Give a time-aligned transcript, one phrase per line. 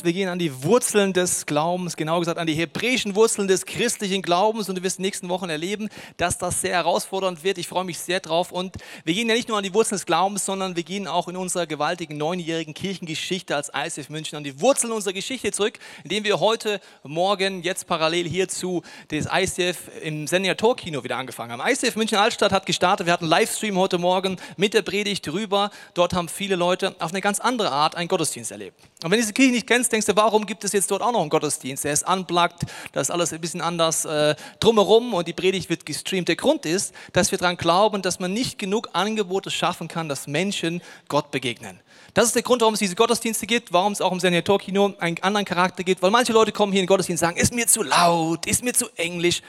[0.00, 3.66] Roots, wir gehen an die Wurzeln des Glaubens, genau gesagt an die hebräischen Wurzeln des
[3.66, 7.58] christlichen Glaubens und du wirst in den nächsten Wochen erleben, dass das sehr herausfordernd wird.
[7.58, 10.06] Ich freue mich sehr drauf und wir gehen ja nicht nur an die Wurzeln des
[10.06, 14.60] Glaubens, sondern wir gehen auch in unserer gewaltigen neunjährigen Kirchengeschichte als ICF München an die
[14.60, 20.56] Wurzeln unserer Geschichte zurück, indem wir heute Morgen jetzt parallel hierzu das ICF im Senior
[20.56, 21.62] Tor Kino wieder angefangen haben.
[21.68, 25.70] ICF München Altstadt hat gestartet, wir hatten einen Livestream heute Morgen mit der Predigt drüber.
[25.94, 28.78] Dort haben viele Leute auf eine ganz andere Art einen Gottesdienst erlebt.
[29.02, 31.12] Und wenn du diese Kirche nicht kennst, denkst du, warum gibt es jetzt dort auch
[31.12, 31.84] noch einen Gottesdienst?
[31.84, 35.86] Der ist unplugged, da ist alles ein bisschen anders äh, drumherum und die Predigt wird
[35.86, 36.28] gestreamt.
[36.28, 40.26] Der Grund ist, dass wir daran glauben, dass man nicht genug Angebote schaffen kann, dass
[40.26, 41.80] Menschen Gott begegnen.
[42.14, 44.94] Das ist der Grund, warum es diese Gottesdienste gibt, warum es auch im Senior Kino
[44.98, 47.54] einen anderen Charakter gibt, weil manche Leute kommen hier in den Gottesdienst und sagen, ist
[47.54, 49.42] mir zu laut, ist mir zu englisch.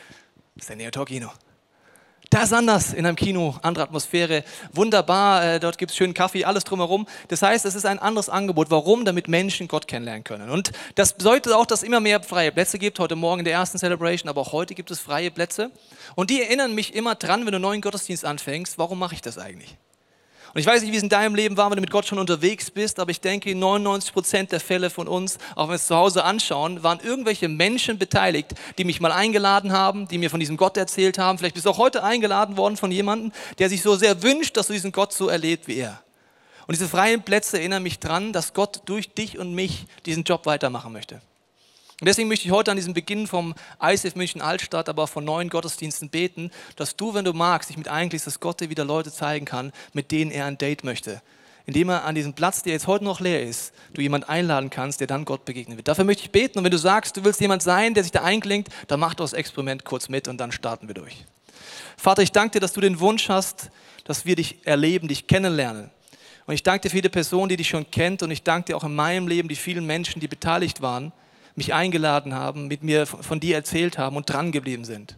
[0.60, 1.30] Senior Kino.
[2.32, 6.46] Da ist anders in einem Kino, andere Atmosphäre, wunderbar, äh, dort gibt es schönen Kaffee,
[6.46, 7.06] alles drumherum.
[7.28, 8.72] Das heißt, es ist ein anderes Angebot.
[8.72, 9.04] Warum?
[9.04, 10.50] Damit Menschen Gott kennenlernen können.
[10.50, 13.00] Und das bedeutet auch, dass es immer mehr freie Plätze gibt.
[13.00, 15.72] Heute Morgen in der ersten Celebration, aber auch heute gibt es freie Plätze.
[16.16, 19.22] Und die erinnern mich immer dran, wenn du einen neuen Gottesdienst anfängst, warum mache ich
[19.22, 19.76] das eigentlich?
[20.54, 22.20] Und ich weiß nicht, wie es in deinem Leben war, wenn du mit Gott schon
[22.20, 25.88] unterwegs bist, aber ich denke, 99 Prozent der Fälle von uns, auch wenn wir es
[25.88, 30.42] zu Hause anschauen, waren irgendwelche Menschen beteiligt, die mich mal eingeladen haben, die mir von
[30.42, 31.38] diesem Gott erzählt haben.
[31.38, 34.68] Vielleicht bist du auch heute eingeladen worden von jemandem, der sich so sehr wünscht, dass
[34.68, 36.02] du diesen Gott so erlebt wie er.
[36.68, 40.46] Und diese freien Plätze erinnern mich daran, dass Gott durch dich und mich diesen Job
[40.46, 41.22] weitermachen möchte.
[42.02, 45.50] Und deswegen möchte ich heute an diesem Beginn vom ICF München Altstadt, aber von neuen
[45.50, 49.12] Gottesdiensten beten, dass du, wenn du magst, dich mit eingliedst, dass Gott dir wieder Leute
[49.12, 51.22] zeigen kann, mit denen er ein Date möchte.
[51.68, 55.00] Indem er an diesem Platz, der jetzt heute noch leer ist, du jemand einladen kannst,
[55.00, 55.88] der dann Gott begegnen wird.
[55.88, 56.58] Dafür möchte ich beten.
[56.58, 59.34] Und wenn du sagst, du willst jemand sein, der sich da einklingt, dann mach das
[59.34, 61.24] Experiment kurz mit und dann starten wir durch.
[61.98, 63.70] Vater, ich danke dir, dass du den Wunsch hast,
[64.06, 65.92] dass wir dich erleben, dich kennenlernen.
[66.48, 68.24] Und ich danke dir für jede Person, die dich schon kennt.
[68.24, 71.14] Und ich danke dir auch in meinem Leben die vielen Menschen, die beteiligt waren
[71.56, 75.18] mich eingeladen haben, mit mir von dir erzählt haben und dran geblieben sind.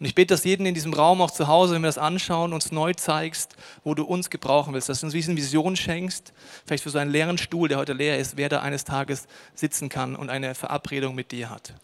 [0.00, 2.52] Und ich bete, dass jeden in diesem Raum, auch zu Hause, wenn wir das anschauen,
[2.52, 6.32] uns neu zeigst, wo du uns gebrauchen willst, dass du uns diese Vision schenkst,
[6.66, 9.88] vielleicht für so einen leeren Stuhl, der heute leer ist, wer da eines Tages sitzen
[9.88, 11.74] kann und eine Verabredung mit dir hat.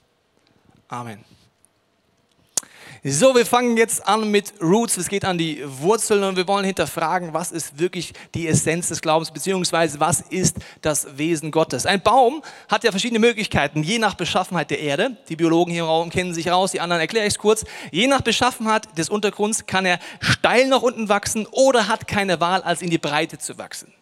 [0.89, 1.25] Amen.
[3.03, 4.99] So, wir fangen jetzt an mit Roots.
[4.99, 9.01] Es geht an die Wurzeln und wir wollen hinterfragen, was ist wirklich die Essenz des
[9.01, 11.87] Glaubens, beziehungsweise was ist das Wesen Gottes.
[11.87, 15.17] Ein Baum hat ja verschiedene Möglichkeiten, je nach Beschaffenheit der Erde.
[15.31, 17.65] Die Biologen hier im Raum kennen sich raus, die anderen erkläre ich es kurz.
[17.91, 22.61] Je nach Beschaffenheit des Untergrunds kann er steil nach unten wachsen oder hat keine Wahl,
[22.61, 23.95] als in die Breite zu wachsen.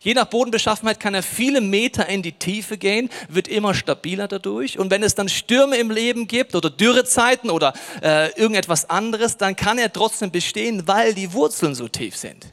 [0.00, 4.78] Je nach Bodenbeschaffenheit kann er viele Meter in die Tiefe gehen, wird immer stabiler dadurch.
[4.78, 9.56] Und wenn es dann Stürme im Leben gibt oder Dürrezeiten oder äh, irgendetwas anderes, dann
[9.56, 12.46] kann er trotzdem bestehen, weil die Wurzeln so tief sind.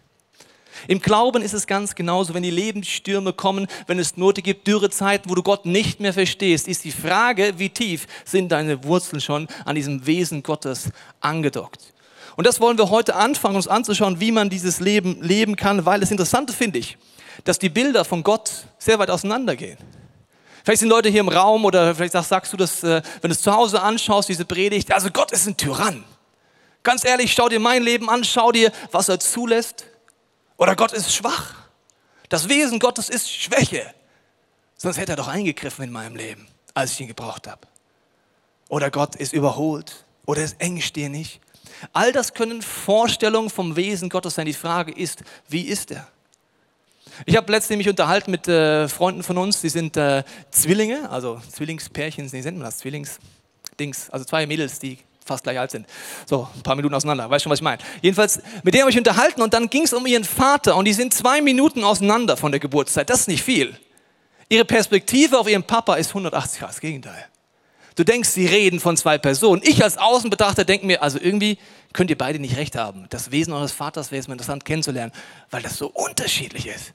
[0.87, 5.29] Im Glauben ist es ganz genauso, wenn die Lebensstürme kommen, wenn es Note gibt, Dürrezeiten,
[5.29, 9.47] wo du Gott nicht mehr verstehst, ist die Frage, wie tief sind deine Wurzeln schon
[9.65, 10.89] an diesem Wesen Gottes
[11.19, 11.93] angedockt.
[12.41, 15.99] Und das wollen wir heute anfangen, uns anzuschauen, wie man dieses Leben leben kann, weil
[15.99, 16.97] das Interessante finde ich,
[17.43, 19.77] dass die Bilder von Gott sehr weit auseinandergehen.
[20.63, 23.43] Vielleicht sind Leute hier im Raum oder vielleicht sagst du das, äh, wenn du es
[23.43, 26.03] zu Hause anschaust, diese Predigt, also Gott ist ein Tyrann.
[26.81, 29.85] Ganz ehrlich, schau dir mein Leben an, schau dir, was er zulässt.
[30.57, 31.53] Oder Gott ist schwach.
[32.29, 33.85] Das Wesen Gottes ist Schwäche.
[34.77, 37.67] Sonst hätte er doch eingegriffen in meinem Leben, als ich ihn gebraucht habe.
[38.67, 40.05] Oder Gott ist überholt.
[40.25, 41.39] Oder ist engstirnig.
[41.93, 44.45] All das können Vorstellungen vom Wesen Gottes sein.
[44.45, 46.07] Die Frage ist, wie ist er?
[47.25, 51.41] Ich habe letztens mich unterhalten mit äh, Freunden von uns, die sind äh, Zwillinge, also
[51.51, 52.79] Zwillingspärchen, nee, nennt man das?
[52.79, 55.87] Zwillingsdings, also zwei Mädels, die fast gleich alt sind.
[56.25, 57.81] So, ein paar Minuten auseinander, weißt schon, was ich meine.
[58.01, 60.93] Jedenfalls, mit denen habe ich unterhalten und dann ging es um ihren Vater und die
[60.93, 63.09] sind zwei Minuten auseinander von der Geburtszeit.
[63.09, 63.77] Das ist nicht viel.
[64.49, 67.30] Ihre Perspektive auf ihren Papa ist 180 Grad, das Gegenteil.
[67.95, 69.61] Du denkst, sie reden von zwei Personen.
[69.65, 71.57] Ich als Außenbetrachter denke mir, also irgendwie
[71.93, 73.05] könnt ihr beide nicht recht haben.
[73.09, 75.11] Das Wesen eures Vaters wäre es mal interessant kennenzulernen,
[75.49, 76.93] weil das so unterschiedlich ist.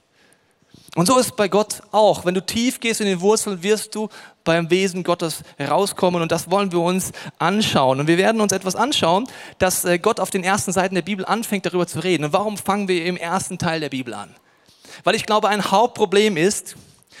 [0.95, 2.25] Und so ist es bei Gott auch.
[2.25, 4.09] Wenn du tief gehst in den Wurzeln, wirst du
[4.43, 6.23] beim Wesen Gottes herauskommen.
[6.23, 7.99] Und das wollen wir uns anschauen.
[7.99, 9.27] Und wir werden uns etwas anschauen,
[9.59, 12.23] dass äh, Gott auf den ersten Seiten der Bibel anfängt, darüber zu reden.
[12.23, 14.33] Und warum fangen wir im ersten Teil der Bibel an?
[15.03, 16.75] Weil ich glaube, ein Hauptproblem ist,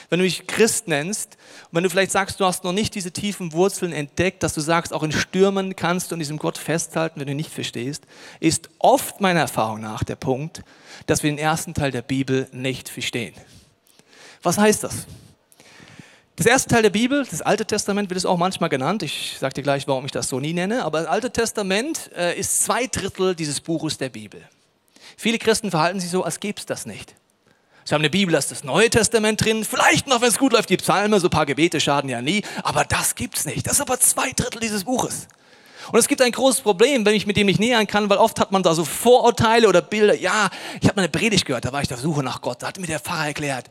[0.09, 3.11] wenn du dich Christ nennst und wenn du vielleicht sagst, du hast noch nicht diese
[3.11, 7.19] tiefen Wurzeln entdeckt, dass du sagst, auch in Stürmen kannst du an diesem Gott festhalten,
[7.19, 8.05] wenn du nicht verstehst,
[8.39, 10.63] ist oft meiner Erfahrung nach der Punkt,
[11.05, 13.33] dass wir den ersten Teil der Bibel nicht verstehen.
[14.43, 15.07] Was heißt das?
[16.37, 19.01] Das erste Teil der Bibel, das Alte Testament wird es auch manchmal genannt.
[19.01, 20.85] Ich sage dir gleich, warum ich das so nie nenne.
[20.85, 24.47] Aber das Alte Testament äh, ist zwei Drittel dieses Buches der Bibel.
[25.17, 27.15] Viele Christen verhalten sich so, als gäbe es das nicht.
[27.87, 29.63] Sie haben eine Bibel, da ist das Neue Testament drin.
[29.63, 32.41] Vielleicht noch, wenn es gut läuft, die Psalme, so ein paar Gebete schaden ja nie.
[32.63, 33.65] Aber das gibt's nicht.
[33.65, 35.29] Das ist aber zwei Drittel dieses Buches.
[35.93, 38.41] Und es gibt ein großes Problem, wenn ich mit dem nicht nähern kann, weil oft
[38.41, 40.15] hat man da so Vorurteile oder Bilder.
[40.15, 40.49] Ja,
[40.81, 42.61] ich habe mal eine Predigt gehört, da war ich auf Suche nach Gott.
[42.61, 43.67] Da hat mir der Pfarrer erklärt.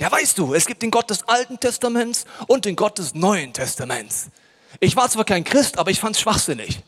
[0.00, 3.52] Ja, weißt du, es gibt den Gott des Alten Testaments und den Gott des Neuen
[3.52, 4.30] Testaments.
[4.78, 6.80] Ich war zwar kein Christ, aber ich fand es schwachsinnig.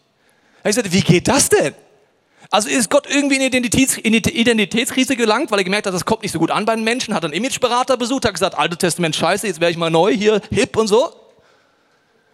[0.65, 1.75] Ich sagte, wie geht das denn?
[2.53, 6.33] Also ist Gott irgendwie in Identitäts Identitätskrise gelangt, weil er gemerkt hat, das kommt nicht
[6.33, 9.47] so gut an bei den Menschen, hat einen Imageberater besucht, hat gesagt, Altes Testament scheiße,
[9.47, 11.15] jetzt wäre ich mal neu, hier hip und so.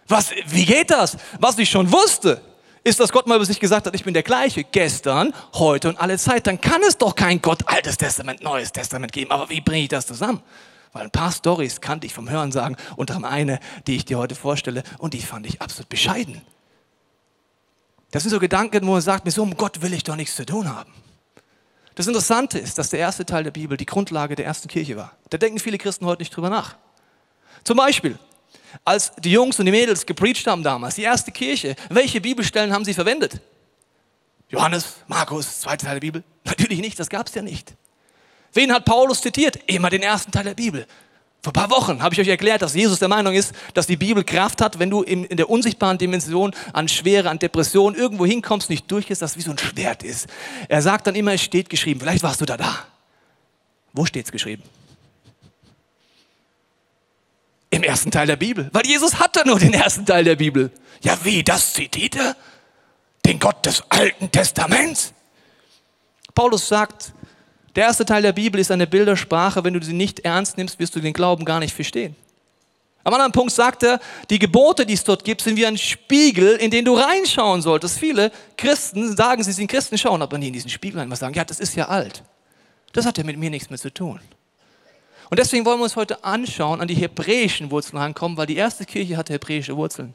[0.09, 1.15] Was, wie geht das?
[1.39, 2.41] Was ich schon wusste,
[2.83, 6.01] ist, dass Gott mal über sich gesagt hat, ich bin der gleiche, gestern, heute und
[6.01, 6.47] alle Zeit.
[6.47, 9.31] Dann kann es doch kein Gott Altes Testament, Neues Testament geben.
[9.31, 10.41] Aber wie bringe ich das zusammen?
[10.91, 14.17] Weil ein paar Stories kannte ich vom Hören sagen, unter anderem eine, die ich dir
[14.17, 16.41] heute vorstelle, und die fand ich absolut bescheiden.
[18.11, 20.35] Das sind so Gedanken, wo man sagt, mit so einem Gott will ich doch nichts
[20.35, 20.91] zu tun haben.
[21.95, 25.17] Das Interessante ist, dass der erste Teil der Bibel die Grundlage der ersten Kirche war.
[25.29, 26.77] Da denken viele Christen heute nicht drüber nach.
[27.63, 28.17] Zum Beispiel,
[28.85, 32.85] als die Jungs und die Mädels gepreacht haben damals, die erste Kirche, welche Bibelstellen haben
[32.85, 33.41] sie verwendet?
[34.47, 36.23] Johannes, Markus, zweite Teil der Bibel?
[36.45, 37.75] Natürlich nicht, das gab es ja nicht.
[38.53, 39.57] Wen hat Paulus zitiert?
[39.67, 40.87] Immer den ersten Teil der Bibel.
[41.41, 43.95] Vor ein paar Wochen habe ich euch erklärt, dass Jesus der Meinung ist, dass die
[43.95, 48.69] Bibel Kraft hat, wenn du in, der unsichtbaren Dimension an Schwere, an Depression irgendwo hinkommst,
[48.69, 50.27] nicht durch ist, dass wie so ein Schwert ist.
[50.67, 52.01] Er sagt dann immer, es steht geschrieben.
[52.01, 52.85] Vielleicht warst du da da.
[53.93, 54.63] Wo steht es geschrieben?
[57.69, 58.69] Im ersten Teil der Bibel.
[58.73, 60.71] Weil Jesus hatte nur den ersten Teil der Bibel.
[61.01, 61.43] Ja, wie?
[61.43, 62.35] Das zitiert er?
[63.25, 65.13] Den Gott des Alten Testaments?
[66.35, 67.13] Paulus sagt,
[67.75, 69.63] der erste Teil der Bibel ist eine Bildersprache.
[69.63, 72.15] Wenn du sie nicht ernst nimmst, wirst du den Glauben gar nicht verstehen.
[73.03, 73.99] Am anderen Punkt sagt er,
[74.29, 77.97] die Gebote, die es dort gibt, sind wie ein Spiegel, in den du reinschauen solltest.
[77.97, 81.33] Viele Christen sagen, sie sind Christen, schauen aber nie in diesen Spiegel rein und sagen,
[81.33, 82.23] ja, das ist ja alt.
[82.91, 84.19] Das hat ja mit mir nichts mehr zu tun.
[85.29, 88.85] Und deswegen wollen wir uns heute anschauen, an die hebräischen Wurzeln rankommen, weil die erste
[88.85, 90.13] Kirche hatte hebräische Wurzeln.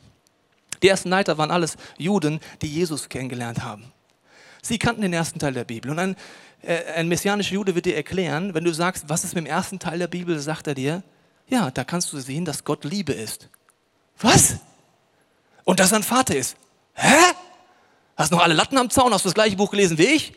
[0.82, 3.93] Die ersten Leiter waren alles Juden, die Jesus kennengelernt haben.
[4.64, 5.90] Sie kannten den ersten Teil der Bibel.
[5.90, 6.16] Und ein,
[6.62, 9.78] äh, ein messianischer Jude wird dir erklären, wenn du sagst, was ist mit dem ersten
[9.78, 11.02] Teil der Bibel, sagt er dir,
[11.48, 13.50] ja, da kannst du sehen, dass Gott Liebe ist.
[14.20, 14.56] Was?
[15.64, 16.56] Und dass er ein Vater ist.
[16.94, 17.34] Hä?
[18.16, 19.12] Hast du noch alle Latten am Zaun?
[19.12, 20.32] Hast du das gleiche Buch gelesen wie ich?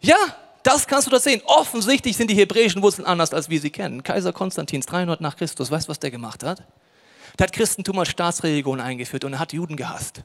[0.00, 0.16] Ja,
[0.62, 1.40] das kannst du da sehen.
[1.46, 4.02] Offensichtlich sind die hebräischen Wurzeln anders, als wir sie kennen.
[4.02, 6.62] Kaiser Konstantins, 300 nach Christus, weißt du, was der gemacht hat?
[7.38, 10.24] Der hat Christentum als Staatsreligion eingeführt und er hat Juden gehasst.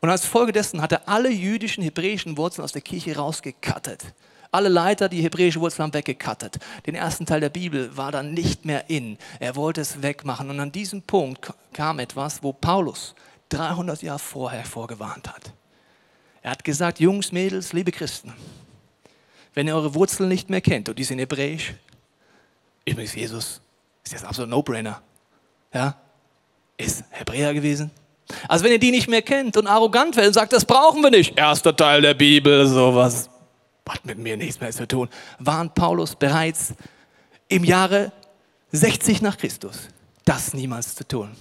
[0.00, 4.04] Und als Folge dessen hat er alle jüdischen, hebräischen Wurzeln aus der Kirche rausgekattet.
[4.52, 6.58] Alle Leiter, die hebräische Wurzeln haben, weggekattet.
[6.86, 9.18] Den ersten Teil der Bibel war dann nicht mehr in.
[9.40, 10.50] Er wollte es wegmachen.
[10.50, 13.14] Und an diesem Punkt kam etwas, wo Paulus
[13.48, 15.52] 300 Jahre vorher vorgewarnt hat.
[16.42, 18.32] Er hat gesagt, Jungs, Mädels, liebe Christen,
[19.54, 21.74] wenn ihr eure Wurzeln nicht mehr kennt und die sind hebräisch,
[22.84, 23.60] übrigens Jesus,
[24.04, 25.02] ist jetzt absolut No-Brainer,
[25.72, 25.96] ja,
[26.76, 27.90] ist Hebräer gewesen.
[28.48, 31.10] Also wenn ihr die nicht mehr kennt und arrogant werdet und sagt, das brauchen wir
[31.10, 33.30] nicht, erster Teil der Bibel, sowas,
[33.88, 35.08] hat mit mir nichts mehr zu tun,
[35.38, 36.74] warnt Paulus bereits
[37.48, 38.12] im Jahre
[38.72, 39.88] 60 nach Christus,
[40.24, 41.36] das niemals zu tun.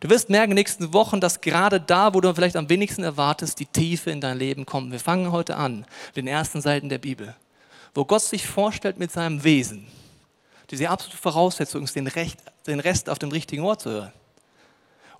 [0.00, 3.04] Du wirst merken in den nächsten Wochen, dass gerade da, wo du vielleicht am wenigsten
[3.04, 4.90] erwartest, die Tiefe in dein Leben kommt.
[4.90, 7.36] Wir fangen heute an mit den ersten Seiten der Bibel,
[7.94, 9.86] wo Gott sich vorstellt mit seinem Wesen.
[10.72, 14.12] Diese absolute Voraussetzung ist, den, Recht, den Rest auf dem richtigen Ort zu hören.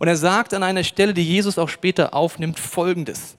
[0.03, 3.37] Und er sagt an einer Stelle, die Jesus auch später aufnimmt, folgendes.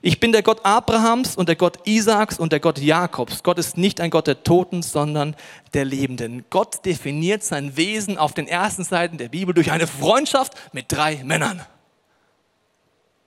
[0.00, 3.42] Ich bin der Gott Abrahams und der Gott Isaaks und der Gott Jakobs.
[3.42, 5.36] Gott ist nicht ein Gott der Toten, sondern
[5.74, 6.46] der Lebenden.
[6.48, 11.22] Gott definiert sein Wesen auf den ersten Seiten der Bibel durch eine Freundschaft mit drei
[11.24, 11.60] Männern.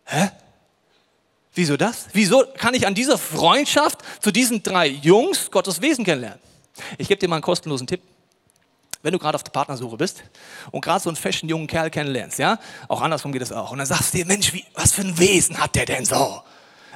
[0.06, 0.32] Hä?
[1.54, 2.08] Wieso das?
[2.14, 6.40] Wieso kann ich an dieser Freundschaft zu diesen drei Jungs Gottes Wesen kennenlernen?
[6.98, 8.02] Ich gebe dir mal einen kostenlosen Tipp.
[9.06, 10.24] Wenn du gerade auf der Partnersuche bist
[10.72, 12.58] und gerade so einen fashion jungen Kerl kennenlernst, ja,
[12.88, 15.20] auch andersrum geht es auch, und dann sagst du dir, Mensch, wie, was für ein
[15.20, 16.42] Wesen hat der denn so?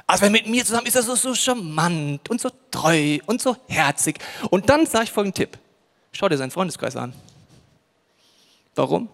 [0.08, 3.56] Also wenn mit mir zusammen ist er so, so charmant und so treu und so
[3.68, 4.18] herzig.
[4.50, 5.56] Und dann sage ich folgenden Tipp.
[6.10, 7.12] Schau dir seinen Freundeskreis an.
[8.74, 9.08] Warum?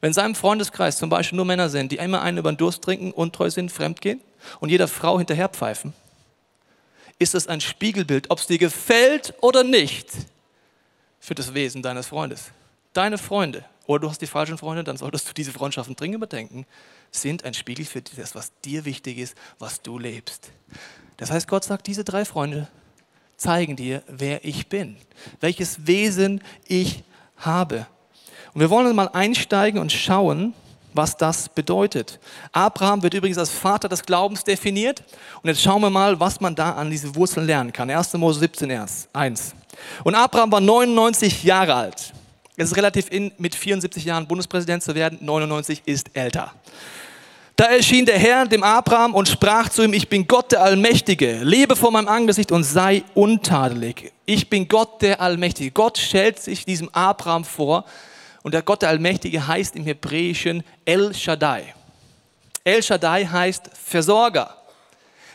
[0.00, 2.84] Wenn in seinem Freundeskreis zum Beispiel nur Männer sind, die immer einen über den Durst
[2.84, 4.20] trinken, untreu sind, fremdgehen
[4.60, 5.94] und jeder Frau hinterher pfeifen,
[7.18, 10.06] ist es ein Spiegelbild, ob es dir gefällt oder nicht,
[11.28, 12.52] für das Wesen deines Freundes.
[12.94, 16.64] Deine Freunde, oder du hast die falschen Freunde, dann solltest du diese Freundschaften dringend überdenken
[17.10, 20.50] sind ein Spiegel für das, was dir wichtig ist, was du lebst.
[21.18, 22.68] Das heißt, Gott sagt, diese drei Freunde
[23.36, 24.96] zeigen dir, wer ich bin,
[25.40, 27.04] welches Wesen ich
[27.36, 27.86] habe.
[28.54, 30.54] Und wir wollen mal einsteigen und schauen,
[30.94, 32.18] was das bedeutet.
[32.52, 35.02] Abraham wird übrigens als Vater des Glaubens definiert.
[35.42, 37.90] Und jetzt schauen wir mal, was man da an diese Wurzeln lernen kann.
[37.90, 38.14] 1.
[38.14, 38.70] Mose 17,
[39.12, 39.54] 1.
[40.04, 42.12] Und Abraham war 99 Jahre alt.
[42.56, 45.18] Es ist relativ in, mit 74 Jahren Bundespräsident zu werden.
[45.22, 46.52] 99 ist älter.
[47.54, 51.40] Da erschien der Herr dem Abraham und sprach zu ihm, ich bin Gott der Allmächtige,
[51.42, 54.12] lebe vor meinem Angesicht und sei untadelig.
[54.26, 55.72] Ich bin Gott der Allmächtige.
[55.72, 57.84] Gott stellt sich diesem Abraham vor
[58.48, 61.74] und der Gott der Allmächtige heißt im Hebräischen El Shaddai.
[62.64, 64.56] El Shaddai heißt Versorger.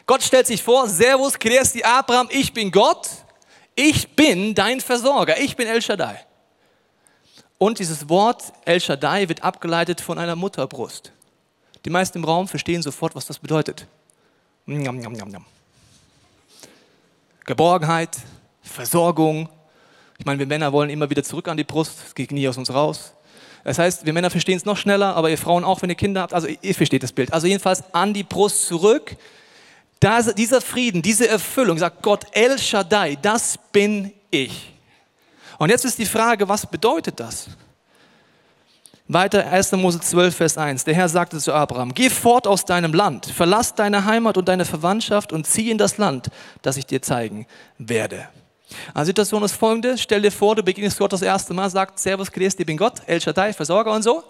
[0.08, 3.08] Gott stellt sich vor, Servus, Christi Abraham, ich bin Gott,
[3.76, 6.26] ich bin dein Versorger, ich bin El Shaddai.
[7.60, 11.12] Und dieses Wort El Shaddai wird abgeleitet von einer Mutterbrust.
[11.86, 13.86] Die meisten im Raum verstehen sofort, was das bedeutet.
[14.66, 15.46] Njam, njam, njam,
[17.46, 18.18] Geborgenheit,
[18.64, 19.50] Versorgung.
[20.18, 22.58] Ich meine, wir Männer wollen immer wieder zurück an die Brust, es geht nie aus
[22.58, 23.14] uns raus.
[23.64, 26.22] Das heißt, wir Männer verstehen es noch schneller, aber ihr Frauen auch, wenn ihr Kinder
[26.22, 26.34] habt.
[26.34, 27.32] Also ihr versteht das Bild.
[27.32, 29.16] Also jedenfalls an die Brust zurück.
[30.00, 34.74] Da, dieser Frieden, diese Erfüllung, sagt Gott, El Shaddai, das bin ich.
[35.58, 37.48] Und jetzt ist die Frage, was bedeutet das?
[39.08, 39.72] Weiter 1.
[39.74, 40.84] Mose 12, Vers 1.
[40.84, 44.66] Der Herr sagte zu Abraham, geh fort aus deinem Land, verlass deine Heimat und deine
[44.66, 46.30] Verwandtschaft und zieh in das Land,
[46.62, 47.46] das ich dir zeigen
[47.78, 48.28] werde.
[48.94, 52.32] Also Situation ist folgende, stell dir vor, du beginnst Gott das erste Mal, sagt Servus,
[52.32, 54.24] Christi, ich bin Gott, El Shaddai, Versorger und so.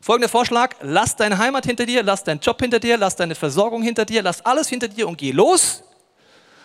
[0.00, 3.82] Folgender Vorschlag, lass deine Heimat hinter dir, lass deinen Job hinter dir, lass deine Versorgung
[3.82, 5.82] hinter dir, lass alles hinter dir und geh los.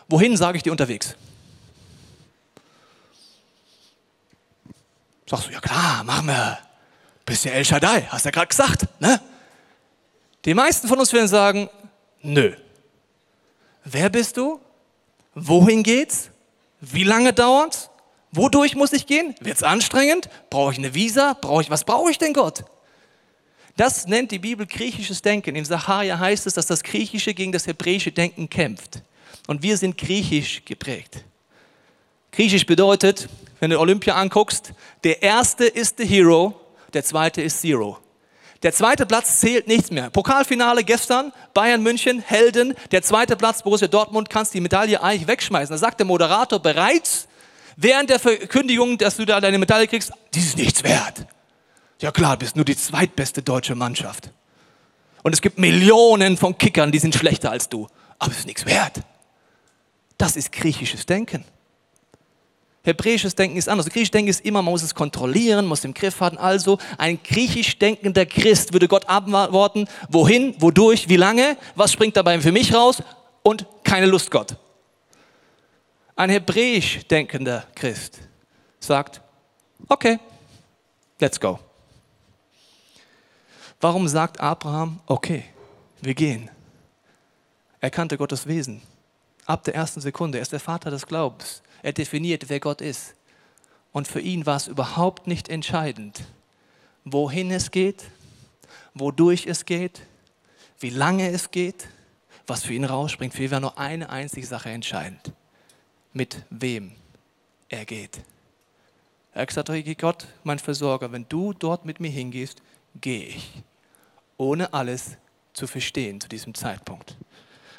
[0.08, 1.16] Wohin, sage ich dir unterwegs?
[5.30, 6.58] Sagst du, ja klar, machen wir.
[7.26, 8.88] Bist ja El Shaddai, hast ja gerade gesagt.
[9.00, 9.20] Ne?
[10.46, 11.70] Die meisten von uns werden sagen,
[12.22, 12.54] nö.
[13.84, 14.60] Wer bist du?
[15.36, 16.32] Wohin geht's?
[16.81, 17.89] Wie lange dauert's?
[18.31, 19.36] Wodurch muss ich gehen?
[19.39, 20.29] Wird's anstrengend?
[20.50, 21.34] Brauche ich eine Visa?
[21.34, 22.65] Brauche ich was brauche ich denn Gott?
[23.77, 25.55] Das nennt die Bibel griechisches Denken.
[25.55, 29.03] Im Sacharia heißt es, dass das griechische gegen das hebräische Denken kämpft.
[29.48, 31.24] Und wir sind griechisch geprägt.
[32.31, 33.29] Griechisch bedeutet,
[33.60, 36.60] wenn du Olympia anguckst, der erste ist the hero,
[36.93, 38.00] der zweite ist Zero.
[38.64, 40.10] Der zweite Platz zählt nichts mehr.
[40.10, 42.74] Pokalfinale gestern, Bayern München, Helden.
[42.92, 45.74] Der zweite Platz, Borussia Dortmund, kannst die Medaille eigentlich wegschmeißen.
[45.74, 47.28] Da sagt der Moderator bereits,
[47.76, 51.26] während der Verkündigung, dass du da deine Medaille kriegst, die ist nichts wert.
[52.02, 54.32] Ja klar, du bist nur die zweitbeste deutsche Mannschaft.
[55.24, 57.88] Und es gibt Millionen von Kickern, die sind schlechter als du.
[58.20, 59.02] Aber es ist nichts wert.
[60.18, 61.46] Das ist griechisches Denken.
[62.88, 63.89] Hebräisches Denken ist anders.
[63.89, 66.38] Griechisch Denken ist immer, man muss es kontrollieren, muss im Griff haben.
[66.38, 72.39] Also ein griechisch denkender Christ würde Gott antworten, wohin, wodurch, wie lange, was springt dabei
[72.39, 73.03] für mich raus
[73.44, 74.56] und keine Lust Gott.
[76.15, 78.20] Ein hebräisch denkender Christ
[78.79, 79.22] sagt,
[79.88, 80.17] okay,
[81.20, 81.60] let's go.
[83.79, 85.44] Warum sagt Abraham, okay,
[86.01, 86.50] wir gehen?
[87.79, 88.82] Er kannte Gottes Wesen.
[89.46, 90.39] Ab der ersten Sekunde.
[90.39, 91.62] Er ist der Vater des Glaubens.
[91.88, 93.15] Er definiert, wer Gott ist.
[93.94, 96.25] Und für ihn war es überhaupt nicht entscheidend,
[97.06, 98.03] wohin es geht,
[98.94, 100.01] wodurch es geht,
[100.82, 101.88] wie lange es geht,
[102.46, 103.34] was für ihn rausspringt.
[103.34, 105.32] Für ihn war nur eine einzige Sache entscheidend.
[106.12, 106.91] Mit wem
[107.70, 108.20] er geht.
[109.34, 112.62] Er hat gesagt, Gott, mein Versorger, wenn du dort mit mir hingehst,
[113.00, 113.63] gehe ich.
[114.36, 115.15] Ohne alles
[115.53, 117.15] zu verstehen zu diesem Zeitpunkt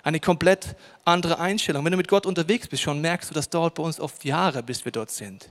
[0.03, 1.85] eine komplett andere Einstellung.
[1.85, 4.63] Wenn du mit Gott unterwegs bist, schon merkst du, das dauert bei uns oft Jahre,
[4.63, 5.51] bis wir dort sind.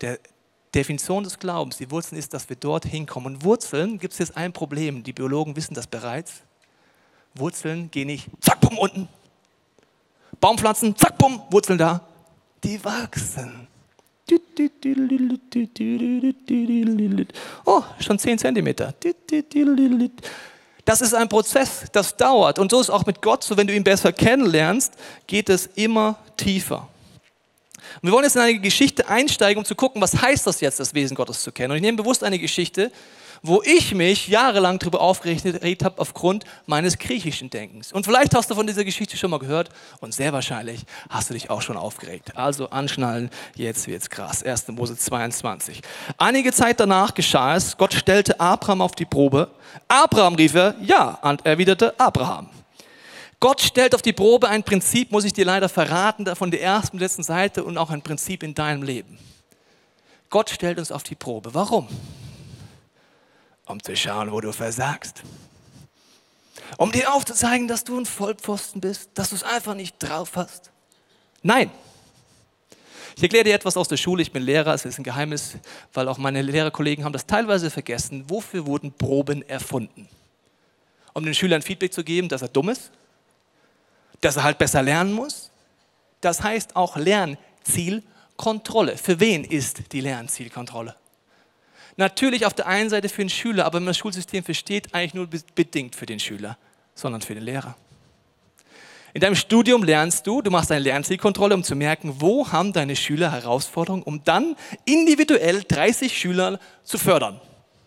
[0.00, 0.18] Der
[0.74, 3.34] Definition des Glaubens, die Wurzeln ist, dass wir dort hinkommen.
[3.34, 5.02] Und Wurzeln gibt es jetzt ein Problem.
[5.02, 6.42] Die Biologen wissen das bereits.
[7.34, 9.08] Wurzeln gehen nicht, zack, bumm, unten.
[10.40, 12.06] Baumpflanzen, zack, bumm, Wurzeln da.
[12.64, 13.68] Die wachsen.
[17.64, 18.94] Oh, schon 10 Zentimeter.
[20.84, 22.58] Das ist ein Prozess, das dauert.
[22.58, 24.94] Und so ist auch mit Gott so, wenn du ihn besser kennenlernst,
[25.26, 26.88] geht es immer tiefer.
[28.00, 30.80] Und wir wollen jetzt in eine Geschichte einsteigen, um zu gucken, was heißt das jetzt,
[30.80, 31.72] das Wesen Gottes zu kennen.
[31.72, 32.90] Und ich nehme bewusst eine Geschichte,
[33.42, 37.92] wo ich mich jahrelang darüber aufgeregt habe aufgrund meines griechischen Denkens.
[37.92, 39.68] Und vielleicht hast du von dieser Geschichte schon mal gehört
[40.00, 42.36] und sehr wahrscheinlich hast du dich auch schon aufgeregt.
[42.36, 44.44] Also anschnallen, jetzt wird's krass.
[44.44, 44.68] 1.
[44.68, 45.82] Mose 22.
[46.18, 49.50] Einige Zeit danach geschah es, Gott stellte Abraham auf die Probe.
[49.88, 52.48] Abraham rief er, ja, erwiderte Abraham.
[53.40, 56.96] Gott stellt auf die Probe ein Prinzip, muss ich dir leider verraten, von der ersten
[56.96, 59.18] und letzten Seite und auch ein Prinzip in deinem Leben.
[60.30, 61.52] Gott stellt uns auf die Probe.
[61.52, 61.88] Warum?
[63.72, 65.22] Um zu schauen, wo du versagst.
[66.76, 70.70] Um dir aufzuzeigen, dass du ein Vollpfosten bist, dass du es einfach nicht drauf hast.
[71.42, 71.70] Nein.
[73.16, 74.22] Ich erkläre dir etwas aus der Schule.
[74.22, 75.56] Ich bin Lehrer, es ist ein Geheimnis,
[75.92, 78.24] weil auch meine Lehrerkollegen haben das teilweise vergessen.
[78.28, 80.08] Wofür wurden Proben erfunden?
[81.12, 82.90] Um den Schülern Feedback zu geben, dass er dumm ist,
[84.20, 85.50] dass er halt besser lernen muss.
[86.22, 88.96] Das heißt auch Lernzielkontrolle.
[88.96, 90.96] Für wen ist die Lernzielkontrolle?
[91.96, 95.94] Natürlich auf der einen Seite für den Schüler, aber das Schulsystem versteht, eigentlich nur bedingt
[95.94, 96.56] für den Schüler,
[96.94, 97.76] sondern für den Lehrer.
[99.14, 102.96] In deinem Studium lernst du, du machst eine Lernzielkontrolle, um zu merken, wo haben deine
[102.96, 104.56] Schüler Herausforderungen, um dann
[104.86, 107.38] individuell 30 Schüler zu fördern.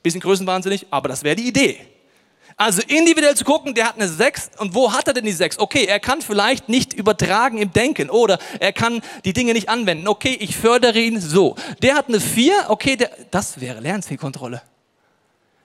[0.03, 1.79] Bisschen größenwahnsinnig, aber das wäre die Idee.
[2.57, 5.59] Also individuell zu gucken, der hat eine 6 und wo hat er denn die 6?
[5.59, 10.07] Okay, er kann vielleicht nicht übertragen im Denken oder er kann die Dinge nicht anwenden.
[10.07, 11.55] Okay, ich fördere ihn so.
[11.81, 14.61] Der hat eine 4, okay, der, das wäre Lernzielkontrolle.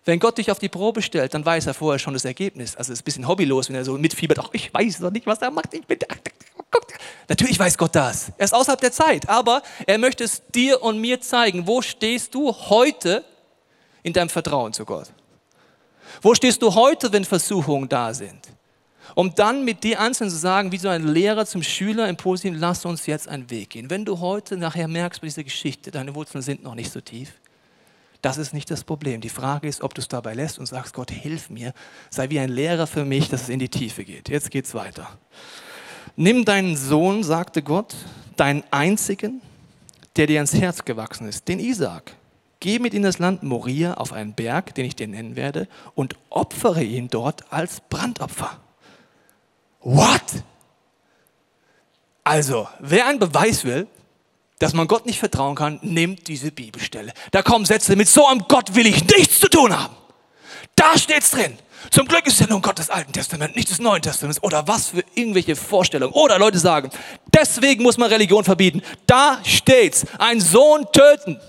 [0.05, 2.75] Wenn Gott dich auf die Probe stellt, dann weiß er vorher schon das Ergebnis.
[2.75, 5.27] Also es ist ein bisschen hobbylos, wenn er so mitfiebert, ach, ich weiß noch nicht,
[5.27, 5.73] was er macht.
[5.73, 5.99] Ich bin,
[7.29, 8.33] Natürlich weiß Gott das.
[8.37, 11.69] Er ist außerhalb der Zeit, aber er möchte es dir und mir zeigen.
[11.69, 13.25] Wo stehst du heute
[14.03, 15.13] in deinem Vertrauen zu Gott?
[16.23, 18.49] Wo stehst du heute, wenn Versuchungen da sind?
[19.14, 22.61] Um dann mit dir einzeln zu sagen, wie so ein Lehrer zum Schüler im Positiven,
[22.61, 23.90] lass uns jetzt einen Weg gehen.
[23.90, 27.33] Wenn du heute nachher merkst bei dieser Geschichte, deine Wurzeln sind noch nicht so tief,
[28.23, 29.21] das ist nicht das Problem.
[29.21, 31.73] Die Frage ist, ob du es dabei lässt und sagst, Gott, hilf mir,
[32.11, 34.29] sei wie ein Lehrer für mich, dass es in die Tiefe geht.
[34.29, 35.09] Jetzt geht's weiter.
[36.17, 37.95] Nimm deinen Sohn, sagte Gott,
[38.37, 39.40] deinen einzigen,
[40.17, 42.14] der dir ans Herz gewachsen ist, den Isaak.
[42.61, 46.14] Geh mit in das Land Moria auf einen Berg, den ich dir nennen werde, und
[46.29, 48.61] opfere ihn dort als Brandopfer.
[49.81, 50.23] What?
[52.23, 53.87] Also, wer einen Beweis will,
[54.59, 57.14] dass man Gott nicht vertrauen kann, nimmt diese Bibelstelle.
[57.31, 59.97] Da kommen Sätze, mit so einem Gott will ich nichts zu tun haben.
[60.76, 61.57] Da steht's drin.
[61.90, 64.43] Zum Glück ist ja nun Gott des Alten Testaments, nicht des Neuen Testaments.
[64.43, 66.12] Oder was für irgendwelche Vorstellungen.
[66.12, 66.90] Oder Leute sagen,
[67.35, 68.83] deswegen muss man Religion verbieten.
[69.07, 70.05] Da steht's.
[70.19, 71.40] Ein Sohn töten.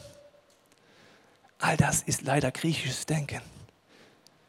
[1.61, 3.41] All das ist leider griechisches Denken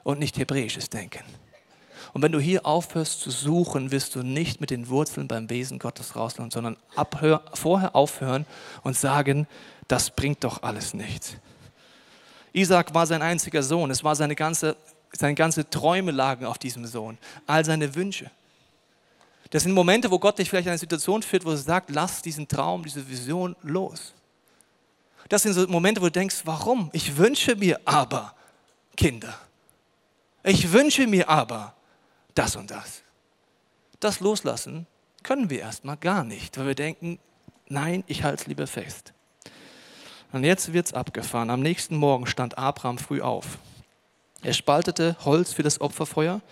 [0.03, 1.22] und nicht hebräisches Denken.
[2.14, 5.79] Und wenn du hier aufhörst zu suchen, wirst du nicht mit den Wurzeln beim Wesen
[5.79, 8.44] Gottes rauslaufen, sondern abhör, vorher aufhören
[8.83, 9.46] und sagen,
[9.88, 11.37] das bringt doch alles nichts.
[12.53, 13.90] Isaac war sein einziger Sohn.
[13.90, 14.77] Es war seine ganze,
[15.12, 17.16] seine ganze Träume lagen auf diesem Sohn.
[17.46, 18.31] All seine Wünsche.
[19.51, 22.22] Das sind Momente, wo Gott dich vielleicht in eine Situation führt, wo er sagt, lass
[22.22, 24.14] diesen Traum, diese Vision los.
[25.32, 26.90] Das sind so Momente, wo du denkst, warum?
[26.92, 28.34] Ich wünsche mir aber
[28.94, 29.34] Kinder.
[30.42, 31.72] Ich wünsche mir aber
[32.34, 33.02] das und das.
[33.98, 34.86] Das loslassen
[35.22, 37.18] können wir erstmal gar nicht, weil wir denken,
[37.66, 39.14] nein, ich halte es lieber fest.
[40.32, 41.48] Und jetzt wird es abgefahren.
[41.48, 43.56] Am nächsten Morgen stand Abraham früh auf.
[44.42, 46.42] Er spaltete Holz für das Opferfeuer,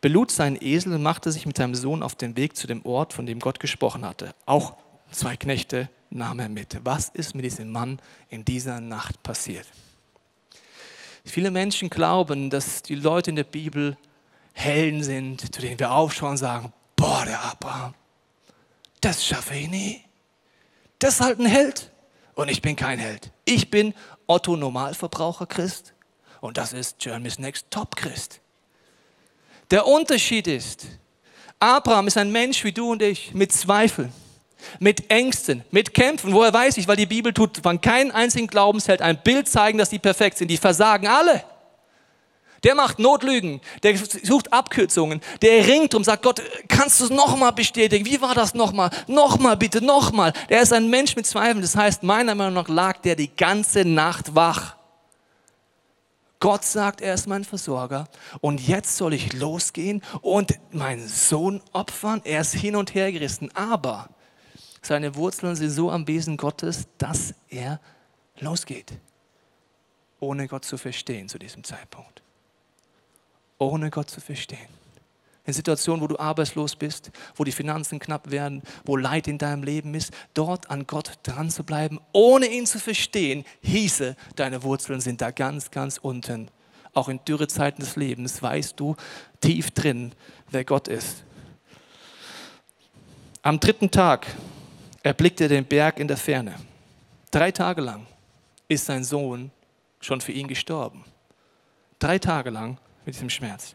[0.00, 3.14] belud seinen Esel und machte sich mit seinem Sohn auf den Weg zu dem Ort,
[3.14, 4.32] von dem Gott gesprochen hatte.
[4.46, 4.74] Auch
[5.10, 6.78] zwei Knechte nahm er mit.
[6.84, 9.66] Was ist mit diesem Mann in dieser Nacht passiert?
[11.24, 13.96] Viele Menschen glauben, dass die Leute in der Bibel
[14.52, 17.94] Helden sind, zu denen wir aufschauen und sagen, boah, der Abraham,
[19.00, 20.04] das schaffe ich nie.
[20.98, 21.90] Das ist halt ein Held.
[22.34, 23.30] Und ich bin kein Held.
[23.44, 23.94] Ich bin
[24.26, 25.94] Otto Normalverbraucher Christ
[26.40, 28.40] und das ist Germany's Next Top Christ.
[29.70, 30.86] Der Unterschied ist,
[31.60, 34.12] Abraham ist ein Mensch wie du und ich mit Zweifeln,
[34.78, 36.32] mit Ängsten, mit Kämpfen.
[36.32, 36.88] Woher weiß ich?
[36.88, 40.48] Weil die Bibel tut von keinem einzigen Glaubensheld ein Bild zeigen, dass die perfekt sind.
[40.48, 41.44] Die versagen alle.
[42.64, 47.52] Der macht Notlügen, der sucht Abkürzungen, der ringt und sagt, Gott, kannst du es nochmal
[47.52, 48.06] bestätigen?
[48.06, 48.90] Wie war das nochmal?
[49.08, 50.32] Nochmal bitte, nochmal.
[50.48, 51.60] Der ist ein Mensch mit Zweifeln.
[51.60, 54.76] Das heißt, meiner Meinung nach lag der die ganze Nacht wach.
[56.38, 58.08] Gott sagt, er ist mein Versorger
[58.40, 62.20] und jetzt soll ich losgehen und meinen Sohn opfern.
[62.24, 64.08] Er ist hin und her gerissen, aber
[64.82, 67.80] seine Wurzeln sind so am Wesen Gottes, dass er
[68.40, 68.92] losgeht,
[70.20, 72.22] ohne Gott zu verstehen zu diesem Zeitpunkt
[73.62, 74.82] ohne Gott zu verstehen.
[75.44, 79.64] In Situationen, wo du arbeitslos bist, wo die Finanzen knapp werden, wo Leid in deinem
[79.64, 85.00] Leben ist, dort an Gott dran zu bleiben, ohne ihn zu verstehen, hieße, deine Wurzeln
[85.00, 86.48] sind da ganz, ganz unten.
[86.94, 88.94] Auch in Dürrezeiten des Lebens weißt du
[89.40, 90.12] tief drin,
[90.50, 91.24] wer Gott ist.
[93.42, 94.26] Am dritten Tag
[95.02, 96.54] erblickte er den Berg in der Ferne.
[97.30, 98.06] Drei Tage lang
[98.68, 99.50] ist sein Sohn
[100.00, 101.04] schon für ihn gestorben.
[101.98, 103.74] Drei Tage lang mit diesem Schmerz.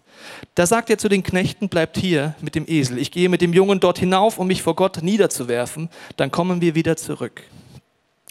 [0.55, 2.97] Da sagt er zu den Knechten, bleibt hier mit dem Esel.
[2.97, 5.89] Ich gehe mit dem Jungen dort hinauf, um mich vor Gott niederzuwerfen.
[6.15, 7.43] Dann kommen wir wieder zurück.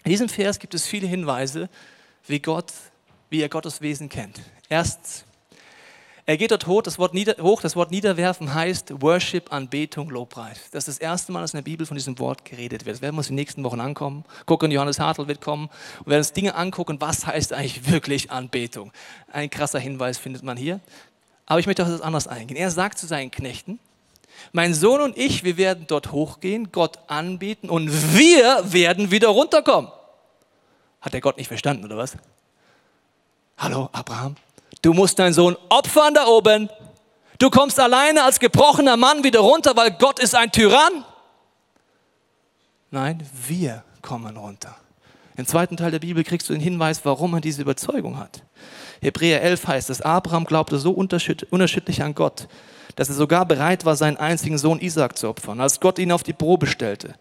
[0.03, 1.69] In diesem Vers gibt es viele Hinweise,
[2.27, 2.71] wie Gott,
[3.29, 4.39] wie er Gottes Wesen kennt.
[4.69, 5.25] Erstens,
[6.29, 10.59] Er geht dort hoch das, Wort nieder, hoch, das Wort niederwerfen heißt Worship, Anbetung, Lobpreis.
[10.71, 12.97] Das ist das erste Mal, dass in der Bibel von diesem Wort geredet wird.
[12.97, 14.25] Das werden wir uns in den nächsten Wochen ankommen.
[14.45, 18.91] Gucken, Johannes Hartl wird kommen und werden uns Dinge angucken, was heißt eigentlich wirklich Anbetung.
[19.31, 20.81] Ein krasser Hinweis findet man hier.
[21.45, 22.57] Aber ich möchte auf das anders eingehen.
[22.57, 23.79] Er sagt zu seinen Knechten,
[24.51, 29.89] mein Sohn und ich, wir werden dort hochgehen, Gott anbeten und wir werden wieder runterkommen.
[30.99, 32.17] Hat der Gott nicht verstanden, oder was?
[33.57, 34.35] Hallo, Abraham?
[34.81, 36.69] Du musst deinen Sohn opfern da oben.
[37.39, 41.05] Du kommst alleine als gebrochener Mann wieder runter, weil Gott ist ein Tyrann.
[42.89, 44.75] Nein, wir kommen runter.
[45.35, 48.41] Im zweiten Teil der Bibel kriegst du den Hinweis, warum er diese Überzeugung hat.
[49.01, 52.47] Hebräer 11 heißt es, Abraham glaubte so unerschütterlich an Gott,
[52.95, 56.23] dass er sogar bereit war, seinen einzigen Sohn Isaac zu opfern, als Gott ihn auf
[56.23, 57.13] die Probe stellte.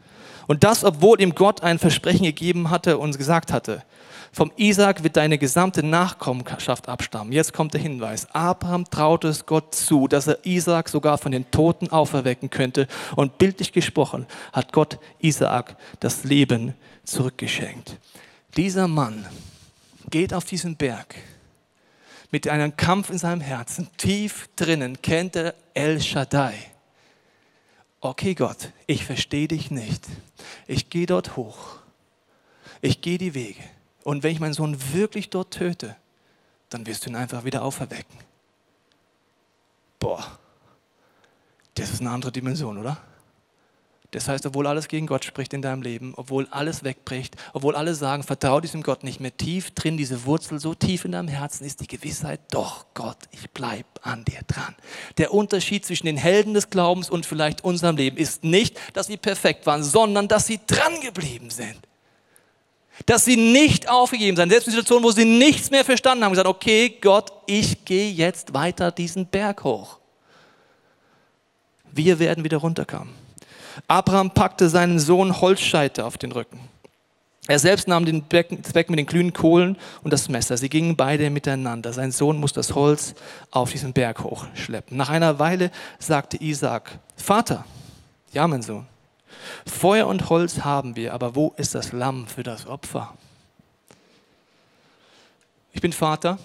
[0.47, 3.83] Und das, obwohl ihm Gott ein Versprechen gegeben hatte und gesagt hatte,
[4.37, 7.33] vom Isaac wird deine gesamte Nachkommenschaft abstammen.
[7.33, 8.29] Jetzt kommt der Hinweis.
[8.35, 12.87] Abraham traute es Gott zu, dass er Isaac sogar von den Toten auferwecken könnte.
[13.15, 17.97] Und bildlich gesprochen hat Gott Isaac das Leben zurückgeschenkt.
[18.59, 19.25] Dieser Mann
[20.11, 21.15] geht auf diesen Berg
[22.31, 23.89] mit einem Kampf in seinem Herzen.
[23.97, 26.53] Tief drinnen kennt er El Shaddai.
[28.03, 30.05] Okay Gott, ich verstehe dich nicht.
[30.67, 31.77] Ich gehe dort hoch.
[32.83, 33.63] Ich gehe die Wege.
[34.07, 35.97] Und wenn ich meinen Sohn wirklich dort töte,
[36.69, 38.17] dann wirst du ihn einfach wieder auferwecken.
[39.99, 40.39] Boah,
[41.75, 42.99] das ist eine andere Dimension, oder?
[44.13, 47.97] Das heißt, obwohl alles gegen Gott spricht in deinem Leben, obwohl alles wegbricht, obwohl alle
[47.97, 51.67] sagen, vertraue diesem Gott nicht mehr tief drin, diese Wurzel so tief in deinem Herzen
[51.67, 54.77] ist die Gewissheit, doch Gott, ich bleibe an dir dran.
[55.19, 59.17] Der Unterschied zwischen den Helden des Glaubens und vielleicht unserem Leben ist nicht, dass sie
[59.17, 61.81] perfekt waren, sondern dass sie dran geblieben sind.
[63.05, 66.49] Dass sie nicht aufgegeben sind, selbst in Situationen, wo sie nichts mehr verstanden haben, gesagt,
[66.49, 69.99] okay, Gott, ich gehe jetzt weiter diesen Berg hoch.
[71.93, 73.13] Wir werden wieder runterkommen.
[73.87, 76.61] Abraham packte seinen Sohn Holzscheiter auf den Rücken.
[77.49, 80.57] Er selbst nahm den Zweck mit den glühenden Kohlen und das Messer.
[80.57, 81.93] Sie gingen beide miteinander.
[81.93, 83.15] Sein Sohn musste das Holz
[83.53, 84.97] auf diesen Berg hochschleppen.
[84.97, 87.65] Nach einer Weile sagte Isaac, Vater,
[88.33, 88.87] ja mein Sohn,
[89.67, 93.15] Feuer und Holz haben wir, aber wo ist das Lamm für das Opfer?
[95.73, 96.39] Ich bin Vater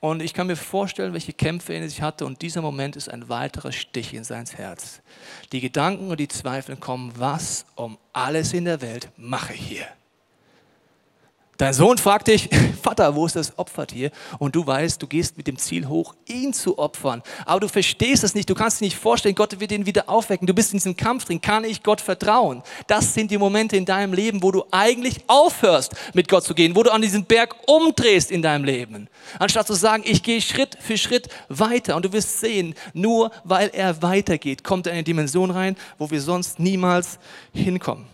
[0.00, 3.08] und ich kann mir vorstellen, welche Kämpfe er in sich hatte und dieser Moment ist
[3.08, 5.00] ein weiterer Stich in sein Herz.
[5.52, 9.97] Die Gedanken und die Zweifel kommen, was um alles in der Welt mache ich hier?
[11.58, 12.48] Dein Sohn fragt dich,
[12.82, 14.12] Vater, wo ist das Opfertier?
[14.38, 17.20] Und du weißt, du gehst mit dem Ziel hoch, ihn zu opfern.
[17.46, 20.46] Aber du verstehst es nicht, du kannst dir nicht vorstellen, Gott wird ihn wieder aufwecken.
[20.46, 22.62] Du bist in diesem Kampf drin, kann ich Gott vertrauen?
[22.86, 26.76] Das sind die Momente in deinem Leben, wo du eigentlich aufhörst, mit Gott zu gehen,
[26.76, 29.08] wo du an diesem Berg umdrehst in deinem Leben.
[29.40, 31.96] Anstatt zu sagen, ich gehe Schritt für Schritt weiter.
[31.96, 36.08] Und du wirst sehen, nur weil er weitergeht, kommt er in eine Dimension rein, wo
[36.08, 37.18] wir sonst niemals
[37.52, 38.06] hinkommen.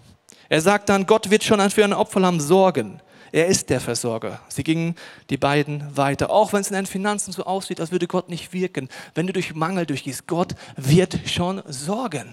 [0.48, 3.02] Er sagt dann, Gott wird schon für ein Opferlamm sorgen.
[3.34, 4.40] Er ist der Versorger.
[4.46, 4.94] Sie gingen
[5.28, 6.30] die beiden weiter.
[6.30, 8.88] Auch wenn es in deinen Finanzen so aussieht, als würde Gott nicht wirken.
[9.12, 12.32] Wenn du durch Mangel durchgehst, Gott wird schon sorgen.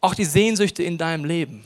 [0.00, 1.64] Auch die Sehnsüchte in deinem Leben.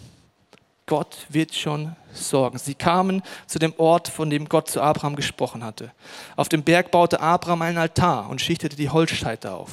[0.86, 2.56] Gott wird schon sorgen.
[2.56, 5.92] Sie kamen zu dem Ort, von dem Gott zu Abraham gesprochen hatte.
[6.36, 9.72] Auf dem Berg baute Abraham einen Altar und schichtete die Holzscheite auf.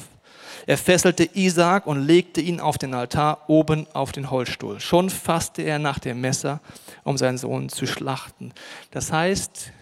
[0.66, 4.80] Er fesselte Isaak und legte ihn auf den Altar oben auf den Holzstuhl.
[4.80, 6.60] Schon fasste er nach dem Messer,
[7.04, 8.52] um seinen Sohn zu schlachten.
[8.90, 9.72] Das heißt,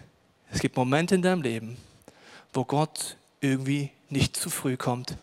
[0.51, 1.77] es gibt Momente in deinem Leben,
[2.53, 5.17] wo Gott irgendwie nicht zu früh kommt,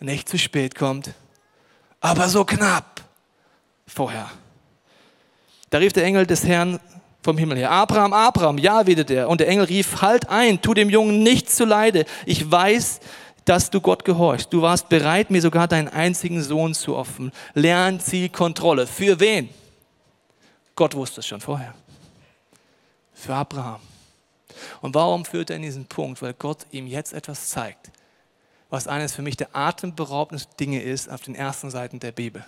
[0.00, 1.12] nicht zu spät kommt,
[2.00, 3.02] aber so knapp
[3.86, 4.30] vorher.
[5.70, 6.78] Da rief der Engel des Herrn
[7.22, 7.70] vom Himmel her.
[7.70, 9.28] Abraham, Abraham, ja, wieder er.
[9.28, 12.04] Und der Engel rief, halt ein, tu dem Jungen nichts zuleide.
[12.24, 13.00] Ich weiß,
[13.48, 14.52] dass du Gott gehorchst.
[14.52, 17.32] Du warst bereit, mir sogar deinen einzigen Sohn zu opfern.
[17.54, 18.86] Lernzielkontrolle.
[18.86, 19.48] Für wen?
[20.74, 21.74] Gott wusste es schon vorher.
[23.14, 23.80] Für Abraham.
[24.82, 26.20] Und warum führt er in diesen Punkt?
[26.20, 27.90] Weil Gott ihm jetzt etwas zeigt,
[28.68, 32.44] was eines für mich der atemberaubendsten Dinge ist auf den ersten Seiten der Bibel.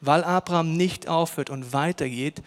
[0.00, 2.42] Weil Abraham nicht aufhört und weitergeht,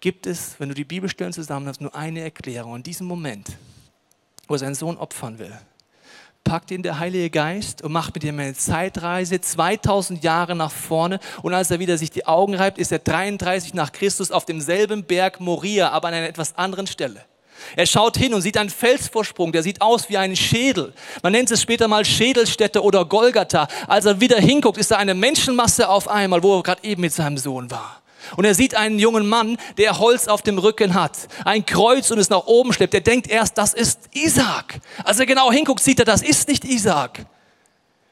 [0.00, 2.76] gibt es, wenn du die Bibelstellen zusammen hast, nur eine Erklärung.
[2.76, 3.56] In diesem Moment,
[4.48, 5.56] wo er seinen Sohn opfern will,
[6.48, 11.20] packt ihn der Heilige Geist und macht mit ihm eine Zeitreise 2000 Jahre nach vorne.
[11.42, 15.04] Und als er wieder sich die Augen reibt, ist er 33 nach Christus auf demselben
[15.04, 17.20] Berg Moria, aber an einer etwas anderen Stelle.
[17.76, 20.94] Er schaut hin und sieht einen Felsvorsprung, der sieht aus wie ein Schädel.
[21.22, 23.68] Man nennt es später mal Schädelstätte oder Golgatha.
[23.86, 27.12] Als er wieder hinguckt, ist da eine Menschenmasse auf einmal, wo er gerade eben mit
[27.12, 28.00] seinem Sohn war.
[28.36, 32.18] Und er sieht einen jungen Mann, der Holz auf dem Rücken hat, ein Kreuz und
[32.18, 32.94] es nach oben schleppt.
[32.94, 34.80] Er denkt erst, das ist Isaac.
[35.04, 37.26] Als er genau hinguckt, sieht er, das ist nicht Isaac.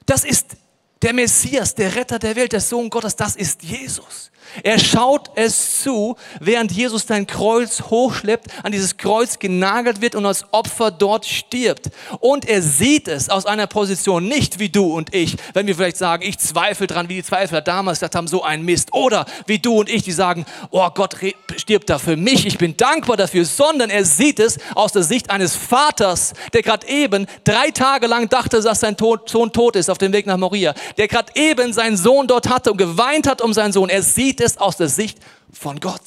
[0.06, 0.56] Das ist
[1.02, 4.30] der Messias, der Retter der Welt, der Sohn Gottes, das ist Jesus.
[4.62, 10.26] Er schaut es zu, während Jesus sein Kreuz hochschleppt, an dieses Kreuz genagelt wird und
[10.26, 11.90] als Opfer dort stirbt.
[12.20, 15.96] Und er sieht es aus einer Position, nicht wie du und ich, wenn wir vielleicht
[15.96, 18.92] sagen, ich zweifle dran, wie die Zweifler damals gesagt haben, so ein Mist.
[18.92, 21.16] Oder wie du und ich, die sagen, oh Gott
[21.56, 25.30] stirbt da für mich, ich bin dankbar dafür, sondern er sieht es aus der Sicht
[25.30, 29.98] eines Vaters, der gerade eben drei Tage lang dachte, dass sein Sohn tot ist auf
[29.98, 33.52] dem Weg nach Moria, der gerade eben seinen Sohn dort hatte und geweint hat um
[33.52, 33.88] seinen Sohn.
[33.88, 35.18] Er sieht es es aus der Sicht
[35.52, 36.02] von Gott.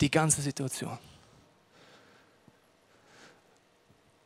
[0.00, 0.98] Die ganze Situation.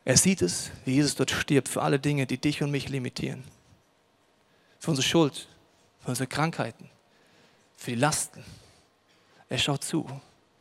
[0.05, 3.43] Er sieht es, wie Jesus dort stirbt für alle Dinge, die dich und mich limitieren.
[4.79, 5.47] Für unsere Schuld,
[6.01, 6.89] für unsere Krankheiten,
[7.77, 8.43] für die Lasten.
[9.47, 10.05] Er schaut zu,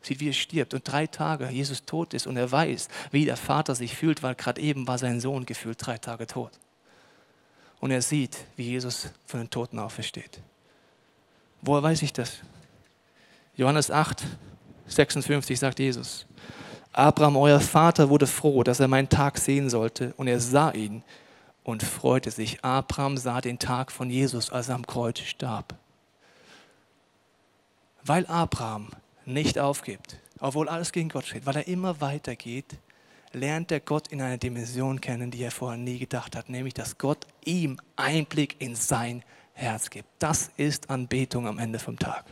[0.01, 3.37] sieht, wie er stirbt und drei Tage Jesus tot ist und er weiß, wie der
[3.37, 6.53] Vater sich fühlt, weil gerade eben war sein Sohn gefühlt drei Tage tot.
[7.81, 10.41] Und er sieht, wie Jesus von den Toten aufersteht.
[11.63, 12.39] Woher weiß ich das?
[13.55, 14.25] Johannes 8,
[14.89, 16.27] 56 sagt Jesus,
[16.93, 21.05] Abraham, euer Vater, wurde froh, dass er meinen Tag sehen sollte, und er sah ihn
[21.63, 22.65] und freute sich.
[22.65, 25.75] Abraham sah den Tag von Jesus, als er am Kreuz starb.
[28.05, 28.89] Weil Abraham
[29.25, 32.77] nicht aufgibt, obwohl alles gegen Gott steht, weil er immer weitergeht,
[33.33, 36.99] lernt er Gott in einer Dimension kennen, die er vorher nie gedacht hat, nämlich dass
[36.99, 39.23] Gott ihm Einblick in sein
[39.55, 40.09] Herz gibt.
[40.19, 42.25] Das ist Anbetung am Ende vom Tag.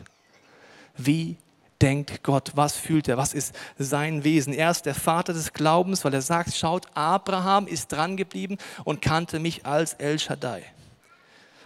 [0.96, 1.36] Wie
[1.80, 2.52] denkt Gott?
[2.54, 3.16] Was fühlt er?
[3.16, 4.52] Was ist sein Wesen?
[4.52, 9.02] Er ist der Vater des Glaubens, weil er sagt, schaut, Abraham ist dran geblieben und
[9.02, 10.62] kannte mich als El Shaddai.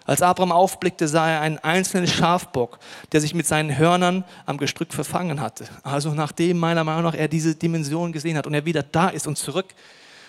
[0.07, 2.79] Als Abraham aufblickte, sah er einen einzelnen Schafbock,
[3.13, 5.65] der sich mit seinen Hörnern am Gestrück verfangen hatte.
[5.83, 9.27] Also nachdem meiner Meinung nach er diese Dimension gesehen hat und er wieder da ist
[9.27, 9.67] und zurück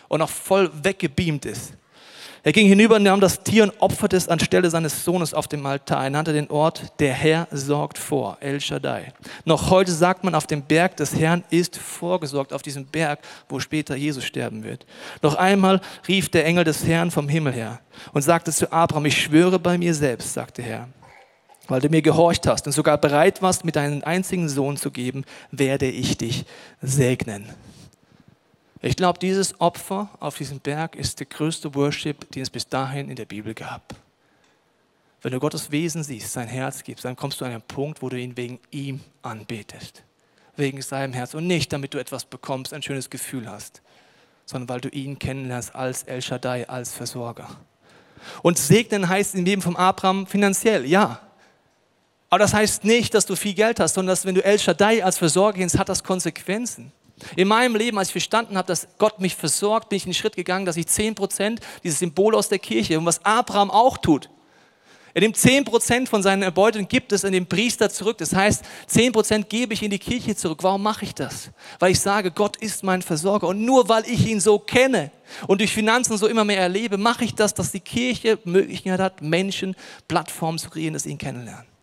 [0.07, 1.73] und auch voll weggebeamt ist,
[2.45, 5.65] er ging hinüber und nahm das Tier und opferte es anstelle seines Sohnes auf dem
[5.65, 6.03] Altar.
[6.03, 9.13] Er nannte den Ort, der Herr sorgt vor, El Shaddai.
[9.45, 13.17] Noch heute sagt man, auf dem Berg des Herrn ist vorgesorgt, auf diesem Berg,
[13.49, 14.85] wo später Jesus sterben wird.
[15.23, 17.79] Noch einmal rief der Engel des Herrn vom Himmel her
[18.13, 20.87] und sagte zu Abraham, ich schwöre bei mir selbst, sagte Herr,
[21.67, 25.25] weil du mir gehorcht hast und sogar bereit warst, mir deinen einzigen Sohn zu geben,
[25.49, 26.45] werde ich dich
[26.79, 27.49] segnen.
[28.85, 33.09] Ich glaube, dieses Opfer auf diesem Berg ist der größte Worship, den es bis dahin
[33.09, 33.95] in der Bibel gab.
[35.23, 38.09] Wenn du Gottes Wesen siehst, sein Herz gibst, dann kommst du an einen Punkt, wo
[38.09, 40.03] du ihn wegen ihm anbetest.
[40.55, 41.33] Wegen seinem Herz.
[41.33, 43.81] Und nicht, damit du etwas bekommst, ein schönes Gefühl hast,
[44.45, 47.49] sondern weil du ihn kennenlernst als El Shaddai, als Versorger.
[48.43, 51.21] Und segnen heißt im Leben von Abraham finanziell, ja.
[52.29, 55.03] Aber das heißt nicht, dass du viel Geld hast, sondern dass wenn du El Shaddai
[55.03, 56.91] als Versorger kennst, hat das Konsequenzen.
[57.35, 60.15] In meinem Leben, als ich verstanden habe, dass Gott mich versorgt, bin ich in den
[60.15, 64.29] Schritt gegangen, dass ich 10%, dieses Symbol aus der Kirche, und was Abraham auch tut,
[65.15, 68.17] er nimmt 10% von seinen Erbeutungen und gibt es in den Priester zurück.
[68.17, 70.59] Das heißt, 10% gebe ich in die Kirche zurück.
[70.61, 71.51] Warum mache ich das?
[71.79, 73.47] Weil ich sage, Gott ist mein Versorger.
[73.47, 75.11] Und nur weil ich ihn so kenne
[75.47, 79.21] und durch Finanzen so immer mehr erlebe, mache ich das, dass die Kirche Möglichkeit hat,
[79.21, 79.77] Menschen
[80.09, 81.74] Plattformen zu kreieren, dass sie ihn kennenlernen.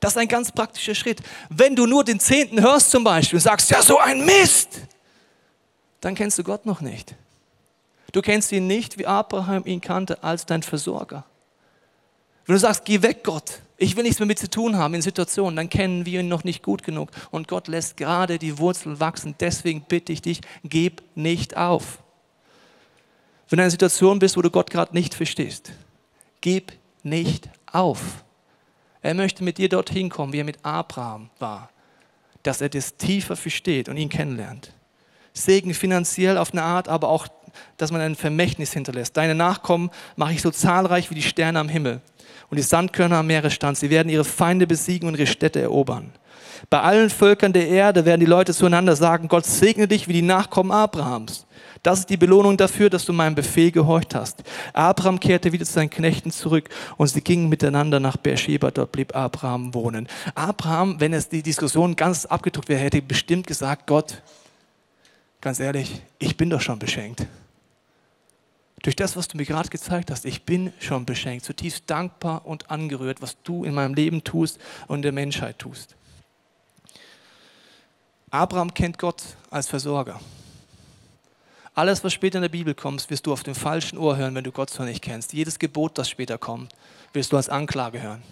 [0.00, 1.20] Das ist ein ganz praktischer Schritt.
[1.48, 4.80] Wenn du nur den Zehnten hörst zum Beispiel und sagst, ja, so ein Mist,
[6.00, 7.14] dann kennst du Gott noch nicht.
[8.12, 11.24] Du kennst ihn nicht, wie Abraham ihn kannte, als dein Versorger.
[12.46, 15.02] Wenn du sagst, geh weg, Gott, ich will nichts mehr mit zu tun haben in
[15.02, 17.10] Situationen, dann kennen wir ihn noch nicht gut genug.
[17.30, 19.34] Und Gott lässt gerade die Wurzeln wachsen.
[19.40, 21.98] Deswegen bitte ich dich, gib nicht auf.
[23.48, 25.72] Wenn du in einer Situation bist, wo du Gott gerade nicht verstehst,
[26.40, 28.23] gib nicht auf.
[29.04, 31.68] Er möchte mit dir dorthin kommen, wie er mit Abraham war,
[32.42, 34.72] dass er das tiefer versteht und ihn kennenlernt.
[35.34, 37.28] Segen finanziell auf eine Art, aber auch,
[37.76, 39.14] dass man ein Vermächtnis hinterlässt.
[39.14, 42.00] Deine Nachkommen mache ich so zahlreich wie die Sterne am Himmel
[42.48, 43.76] und die Sandkörner am Meeresstand.
[43.76, 46.10] Sie werden ihre Feinde besiegen und ihre Städte erobern.
[46.70, 50.22] Bei allen Völkern der Erde werden die Leute zueinander sagen, Gott segne dich wie die
[50.22, 51.46] Nachkommen Abrahams.
[51.82, 54.42] Das ist die Belohnung dafür, dass du meinem Befehl gehorcht hast.
[54.72, 58.70] Abraham kehrte wieder zu seinen Knechten zurück und sie gingen miteinander nach Beersheba.
[58.70, 60.08] Dort blieb Abraham wohnen.
[60.34, 64.22] Abraham, wenn es die Diskussion ganz abgedruckt wäre, hätte bestimmt gesagt, Gott,
[65.42, 67.26] ganz ehrlich, ich bin doch schon beschenkt.
[68.82, 72.70] Durch das, was du mir gerade gezeigt hast, ich bin schon beschenkt, zutiefst dankbar und
[72.70, 75.96] angerührt, was du in meinem Leben tust und der Menschheit tust.
[78.34, 80.18] Abraham kennt Gott als Versorger.
[81.72, 84.42] Alles, was später in der Bibel kommt, wirst du auf dem falschen Ohr hören, wenn
[84.42, 85.32] du Gott so nicht kennst.
[85.32, 86.74] Jedes Gebot, das später kommt,
[87.12, 88.24] wirst du als Anklage hören.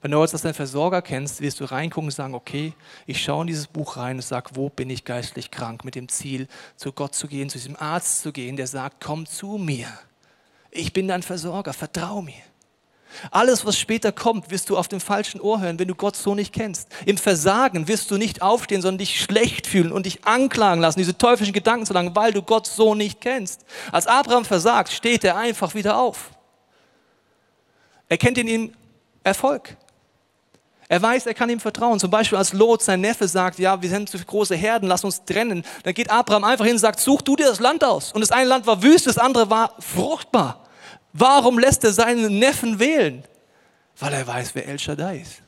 [0.00, 2.72] Wenn du jetzt als deinen Versorger kennst, wirst du reingucken und sagen, okay,
[3.06, 6.08] ich schaue in dieses Buch rein und sage, wo bin ich geistlich krank, mit dem
[6.08, 9.86] Ziel, zu Gott zu gehen, zu diesem Arzt zu gehen, der sagt, komm zu mir.
[10.72, 12.42] Ich bin dein Versorger, vertrau mir.
[13.30, 16.34] Alles, was später kommt, wirst du auf dem falschen Ohr hören, wenn du Gott so
[16.34, 16.88] nicht kennst.
[17.06, 21.16] Im Versagen wirst du nicht aufstehen, sondern dich schlecht fühlen und dich anklagen lassen, diese
[21.16, 23.64] teuflischen Gedanken zu lang, weil du Gott so nicht kennst.
[23.90, 26.30] Als Abraham versagt, steht er einfach wieder auf.
[28.08, 28.74] Er kennt in ihm
[29.24, 29.76] Erfolg.
[30.88, 31.98] Er weiß, er kann ihm vertrauen.
[31.98, 35.24] Zum Beispiel als Lot, sein Neffe, sagt, ja, wir sind zu große Herden, lass uns
[35.24, 35.64] trennen.
[35.84, 38.12] Dann geht Abraham einfach hin und sagt, such du dir das Land aus.
[38.12, 40.62] Und das eine Land war wüst, das andere war fruchtbar.
[41.12, 43.24] Warum lässt er seinen Neffen wählen?
[43.98, 45.42] Weil er weiß, wer El Shaddai ist.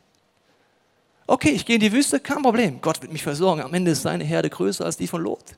[1.27, 2.81] Okay, ich gehe in die Wüste, kein Problem.
[2.81, 3.63] Gott wird mich versorgen.
[3.63, 5.57] Am Ende ist seine Herde größer als die von Lot.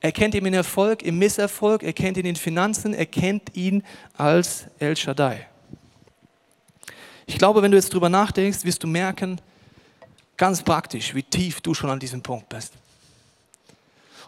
[0.00, 3.82] Er kennt ihn in Erfolg, im Misserfolg, er kennt ihn in Finanzen, er kennt ihn
[4.16, 5.46] als El Shaddai.
[7.26, 9.38] Ich glaube, wenn du jetzt drüber nachdenkst, wirst du merken,
[10.38, 12.72] ganz praktisch, wie tief du schon an diesem Punkt bist.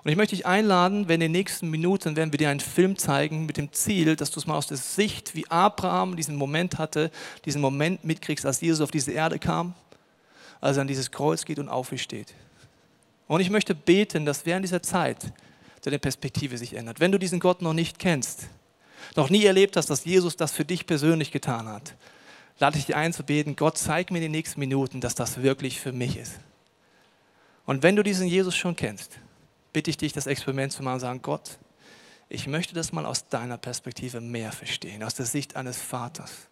[0.04, 2.98] Und ich möchte dich einladen, wenn in den nächsten Minuten werden wir dir einen Film
[2.98, 6.78] zeigen mit dem Ziel, dass du es mal aus der Sicht, wie Abraham diesen Moment
[6.78, 7.12] hatte,
[7.44, 9.74] diesen Moment mitkriegst, als Jesus auf diese Erde kam,
[10.60, 12.34] als er an dieses Kreuz geht und aufsteht.
[13.28, 15.32] Und ich möchte beten, dass während dieser Zeit
[15.82, 16.98] deine Perspektive sich ändert.
[16.98, 18.48] Wenn du diesen Gott noch nicht kennst,
[19.14, 21.94] noch nie erlebt hast, dass Jesus das für dich persönlich getan hat,
[22.58, 25.42] lade ich dich ein zu beten, Gott, zeig mir in den nächsten Minuten, dass das
[25.42, 26.34] wirklich für mich ist.
[27.66, 29.18] Und wenn du diesen Jesus schon kennst,
[29.72, 31.58] bitte ich dich, das Experiment zu machen und sagen, Gott,
[32.28, 36.48] ich möchte das mal aus deiner Perspektive mehr verstehen, aus der Sicht eines Vaters.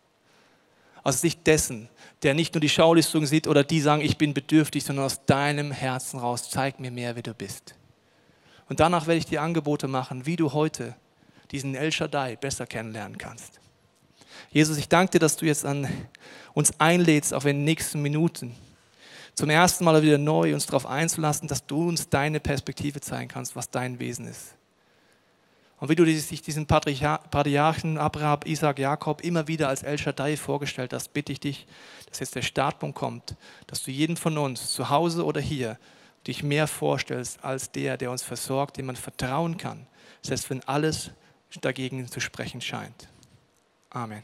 [1.03, 1.89] Aus der Sicht dessen,
[2.23, 5.73] der nicht nur die Schaulistung sieht oder die sagen, ich bin bedürftig, sondern aus deinem
[5.73, 7.75] Herzen raus, zeig mir mehr, wie du bist.
[8.69, 10.95] Und danach werde ich dir Angebote machen, wie du heute
[11.51, 13.61] diesen El Shaddai besser kennenlernen kannst.
[14.51, 15.89] Jesus, ich danke dir, dass du jetzt an
[16.53, 18.55] uns einlädst, auf den nächsten Minuten,
[19.41, 23.57] zum ersten Mal wieder neu uns darauf einzulassen, dass du uns deine Perspektive zeigen kannst,
[23.57, 24.55] was dein Wesen ist.
[25.79, 30.93] Und wie du dich diesen Patriarchen Abraham, Isaac, Jakob immer wieder als El Shaddai vorgestellt
[30.93, 31.67] hast, bitte ich dich,
[32.11, 33.35] dass jetzt der Startpunkt kommt,
[33.67, 35.79] dass du jeden von uns, zu Hause oder hier,
[36.27, 39.87] dich mehr vorstellst als der, der uns versorgt, dem man vertrauen kann,
[40.21, 41.13] selbst wenn alles
[41.63, 43.09] dagegen zu sprechen scheint.
[43.89, 44.23] Amen.